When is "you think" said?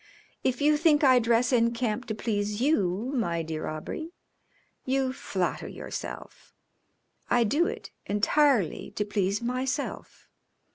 0.63-1.03